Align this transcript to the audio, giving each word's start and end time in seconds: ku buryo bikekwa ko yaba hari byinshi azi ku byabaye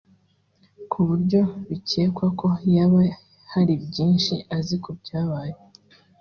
ku 0.91 0.99
buryo 1.07 1.41
bikekwa 1.69 2.25
ko 2.39 2.47
yaba 2.75 3.01
hari 3.51 3.73
byinshi 3.85 4.33
azi 4.57 4.75
ku 4.83 4.89
byabaye 4.99 5.55